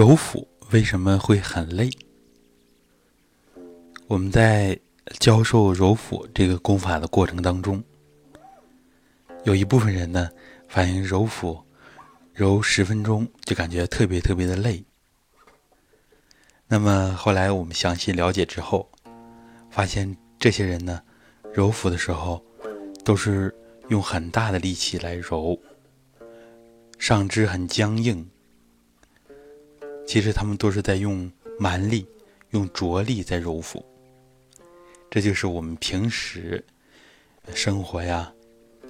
[0.00, 1.90] 揉腹为什么会很累？
[4.06, 4.80] 我们在
[5.18, 7.84] 教授揉腹这个功法的过程当中，
[9.44, 10.30] 有一部分人呢
[10.70, 11.62] 反映揉腹
[12.32, 14.82] 揉十分钟就感觉特别特别的累。
[16.66, 18.90] 那么后来我们详细了解之后，
[19.68, 21.02] 发现这些人呢
[21.52, 22.42] 揉腹的时候
[23.04, 23.54] 都是
[23.88, 25.60] 用很大的力气来揉，
[26.98, 28.26] 上肢很僵硬。
[30.06, 32.06] 其实他们都是在用蛮力、
[32.50, 33.84] 用着力在揉腹，
[35.10, 36.64] 这就是我们平时
[37.54, 38.32] 生活呀、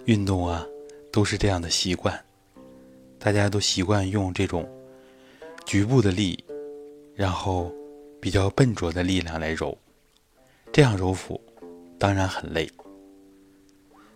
[0.06, 0.66] 运动啊，
[1.12, 2.18] 都是这样的习惯。
[3.18, 4.66] 大家都习惯用这种
[5.66, 6.42] 局部的力，
[7.14, 7.70] 然后
[8.18, 9.76] 比较笨拙的力量来揉，
[10.72, 11.38] 这样揉腹
[11.98, 12.70] 当然很累。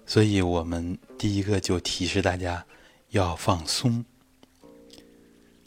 [0.07, 2.65] 所以我们第一个就提示大家
[3.11, 4.03] 要放松。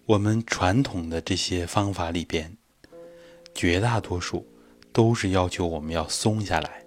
[0.08, 2.56] 我们传统的这些方法里边，
[3.54, 4.48] 绝大多数
[4.94, 6.82] 都是要求我们要松下来。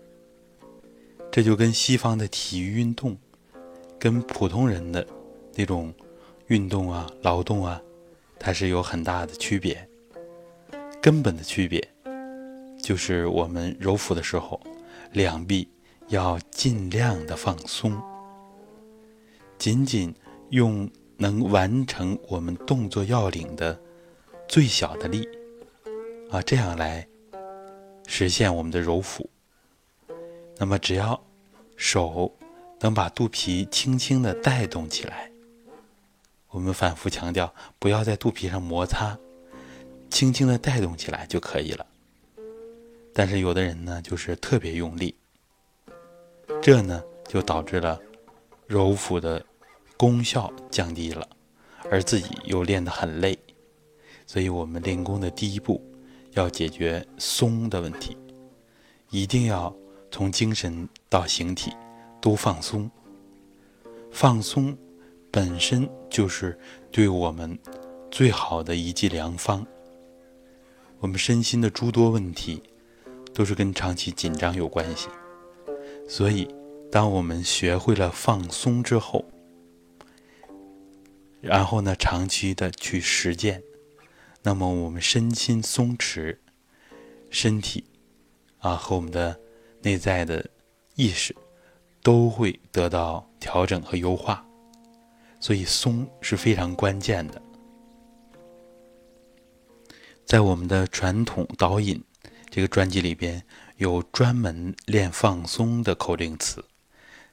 [1.30, 3.14] 这就跟西方的体育运动，
[3.98, 5.06] 跟普通人的
[5.54, 5.92] 那种
[6.46, 7.78] 运动啊、劳动啊，
[8.38, 9.86] 它是有很大的区别。
[11.02, 11.86] 根本的区别
[12.82, 14.58] 就是我们揉腹的时候，
[15.12, 15.68] 两臂
[16.08, 18.00] 要尽量的放松，
[19.58, 20.14] 仅仅
[20.48, 20.90] 用。
[21.20, 23.78] 能完成我们动作要领的
[24.48, 25.28] 最小的力
[26.30, 27.06] 啊，这样来
[28.06, 29.28] 实现我们的揉腹。
[30.56, 31.22] 那么，只要
[31.76, 32.34] 手
[32.80, 35.30] 能把肚皮轻轻的带动起来，
[36.48, 39.18] 我们反复强调，不要在肚皮上摩擦，
[40.08, 41.84] 轻轻的带动起来就可以了。
[43.12, 45.14] 但是有的人呢，就是特别用力，
[46.62, 48.00] 这呢就导致了
[48.66, 49.44] 揉腹的。
[50.00, 51.28] 功效降低了，
[51.90, 53.38] 而自己又练得很累，
[54.26, 55.78] 所以我们练功的第一步
[56.32, 58.16] 要解决松的问题，
[59.10, 59.76] 一定要
[60.10, 61.70] 从精神到形体
[62.18, 62.90] 都放松。
[64.10, 64.74] 放松
[65.30, 66.58] 本身就是
[66.90, 67.58] 对我们
[68.10, 69.66] 最好的一剂良方。
[70.98, 72.62] 我们身心的诸多问题
[73.34, 75.08] 都是跟长期紧张有关系，
[76.08, 76.48] 所以
[76.90, 79.22] 当我们学会了放松之后，
[81.40, 83.62] 然后呢，长期的去实践，
[84.42, 86.36] 那么我们身心松弛，
[87.30, 87.84] 身体
[88.58, 89.40] 啊和我们的
[89.82, 90.48] 内在的
[90.96, 91.34] 意识
[92.02, 94.44] 都会得到调整和优化，
[95.40, 97.40] 所以松是非常关键的。
[100.26, 102.04] 在我们的传统导引
[102.50, 103.42] 这个专辑里边，
[103.78, 106.64] 有专门练放松的口令词，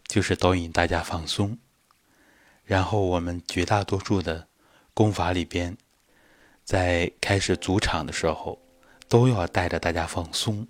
[0.08, 1.58] 就是导引大家放松。
[2.68, 4.46] 然后我们绝大多数的
[4.94, 5.76] 功法里边，
[6.66, 8.60] 在开始组场的时候，
[9.08, 10.68] 都要带着大家放松，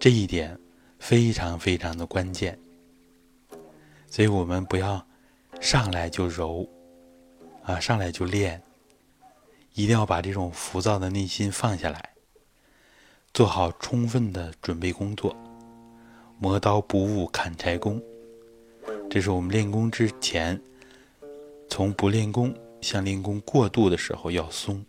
[0.00, 0.58] 这一点
[0.98, 2.58] 非常非常的关键。
[4.10, 5.06] 所以我们不要
[5.60, 6.66] 上来就揉，
[7.64, 8.62] 啊，上来就练，
[9.74, 12.14] 一定要把这种浮躁的内心放下来，
[13.34, 15.36] 做好充分的准备工作，
[16.38, 18.02] 磨刀不误砍柴工，
[19.10, 20.58] 这是我们练功之前。
[21.68, 24.84] 从不练功向练功过度的时候要松，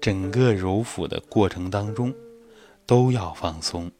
[0.00, 2.14] 整个揉腹的过程当中
[2.86, 3.90] 都要放松。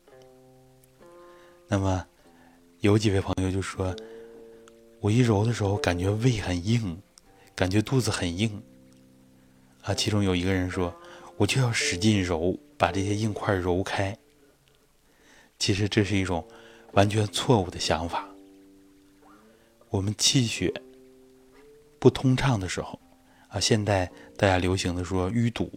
[1.69, 2.07] 那么
[2.81, 3.95] 有几位朋友就说
[5.01, 7.01] ：“我一揉的时候感觉胃很硬，
[7.55, 8.63] 感觉肚子很硬。”
[9.83, 10.95] 啊，其中有一个人说
[11.37, 14.17] ：“我就要使劲揉，把这些硬块揉开。”
[15.59, 16.47] 其实这是一种
[16.93, 18.29] 完全错误的想法。
[19.91, 20.73] 我们气血。
[22.03, 22.99] 不通畅的时候，
[23.47, 25.71] 啊，现在大家流行的说淤堵，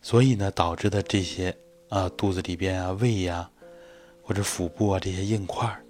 [0.00, 1.52] 所以呢，导致的这些
[1.88, 3.50] 啊，肚子里边啊，胃呀，
[4.22, 5.82] 或者腹部啊这些硬块儿，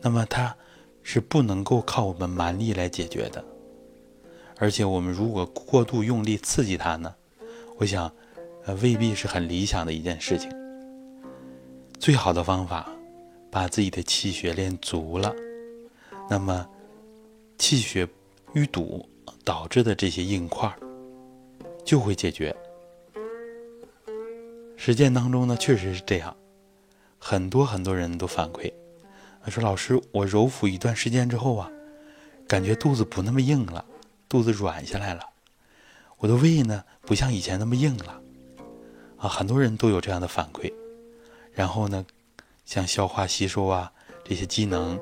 [0.00, 0.56] 那么它
[1.02, 3.44] 是不能够靠我们蛮力来解决的，
[4.56, 7.12] 而且我们如果过度用力刺激它呢，
[7.76, 8.08] 我想，
[8.66, 10.48] 呃，未必是很理想的一件事情。
[11.98, 12.88] 最好的方法，
[13.50, 15.34] 把自己的气血练足了，
[16.30, 16.64] 那么。
[17.58, 18.08] 气血
[18.54, 19.08] 淤堵
[19.44, 20.70] 导致的这些硬块
[21.84, 22.54] 就会解决。
[24.76, 26.36] 实践当中呢，确实是这样，
[27.18, 28.72] 很多很多人都反馈，
[29.48, 31.70] 说老师，我揉腹一段时间之后啊，
[32.46, 33.84] 感觉肚子不那么硬了，
[34.28, 35.22] 肚子软下来了，
[36.18, 38.20] 我的胃呢不像以前那么硬了，
[39.16, 40.72] 啊，很多人都有这样的反馈。
[41.52, 42.04] 然后呢，
[42.64, 43.92] 像消化吸收啊
[44.24, 45.00] 这些机能。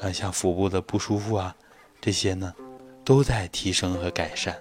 [0.00, 1.54] 啊，像腹部的不舒服啊，
[2.00, 2.54] 这些呢，
[3.04, 4.56] 都在提升和改善。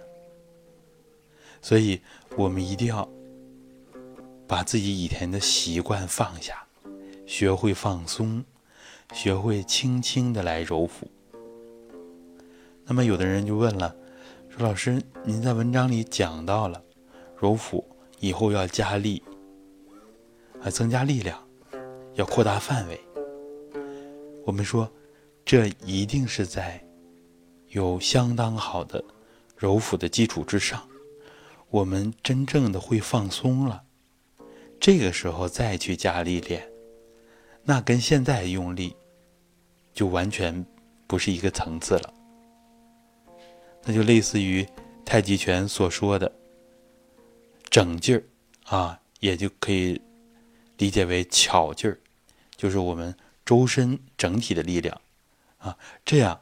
[1.62, 2.00] 所以
[2.36, 3.08] 我们一定要
[4.48, 6.66] 把自己以前的习惯放下，
[7.26, 8.44] 学会放松，
[9.14, 11.10] 学会轻轻的来揉腹。
[12.86, 13.96] 那么有的人就问了，
[14.50, 16.84] 说老师，您在文章里讲到了
[17.38, 17.86] 揉腹
[18.20, 19.22] 以后要加力，
[20.62, 21.38] 啊，增加力量，
[22.16, 23.00] 要扩大范围。
[24.46, 24.92] 我们说，
[25.46, 26.84] 这一定是在
[27.70, 29.04] 有相当好的
[29.56, 30.88] 揉腹的基础之上，
[31.70, 33.84] 我们真正的会放松了，
[34.80, 36.68] 这个时候再去加力练，
[37.64, 38.96] 那跟现在用力
[39.94, 40.66] 就完全
[41.06, 42.14] 不是一个层次了。
[43.84, 44.68] 那就类似于
[45.06, 46.32] 太极拳所说的
[47.70, 48.24] 整劲儿
[48.66, 50.02] 啊，也就可以
[50.78, 52.00] 理解为巧劲儿，
[52.56, 55.00] 就是我们周身整体的力量
[55.60, 56.42] 啊，这样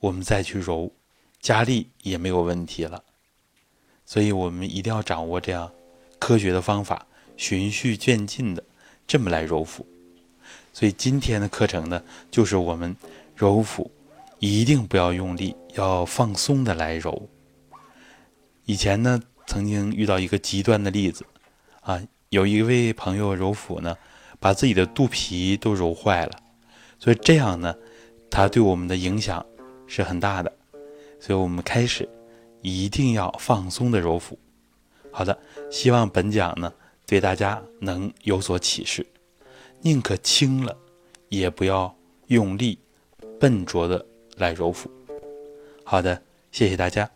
[0.00, 0.92] 我们再去揉
[1.40, 3.02] 加力也没有问题了。
[4.04, 5.72] 所以我们一定要掌握这样
[6.18, 7.06] 科学的方法，
[7.36, 8.62] 循序渐进的
[9.06, 9.86] 这么来揉腹。
[10.72, 12.96] 所以今天的课程呢，就是我们
[13.34, 13.90] 揉腹。
[14.38, 17.26] 一定不要用力，要放松的来揉。
[18.66, 21.24] 以前呢，曾经遇到一个极端的例子，
[21.80, 23.96] 啊，有一位朋友揉腹呢，
[24.38, 26.38] 把自己的肚皮都揉坏了，
[26.98, 27.74] 所以这样呢，
[28.30, 29.44] 他对我们的影响
[29.86, 30.52] 是很大的。
[31.20, 32.08] 所以我们开始
[32.62, 34.38] 一定要放松的揉腹。
[35.10, 35.38] 好的，
[35.70, 36.72] 希望本讲呢
[37.06, 39.06] 对大家能有所启示，
[39.80, 40.76] 宁可轻了，
[41.28, 41.94] 也不要
[42.26, 42.78] 用力、
[43.40, 44.04] 笨拙的。
[44.38, 44.90] 来揉腹，
[45.82, 46.22] 好的，
[46.52, 47.10] 谢谢大家。